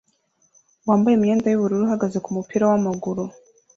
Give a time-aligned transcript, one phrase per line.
[0.87, 3.23] wambaye imyenda yubururu uhagaze kumupira wamaguru